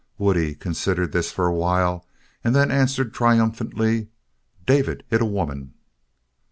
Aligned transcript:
Woodie 0.17 0.55
considered 0.55 1.11
this 1.11 1.31
for 1.31 1.45
a 1.45 1.53
while 1.53 2.07
and 2.43 2.55
then 2.55 2.71
answered 2.71 3.13
triumphantly, 3.13 4.07
"David 4.65 5.03
hit 5.11 5.21
a 5.21 5.25
woman." 5.25 5.75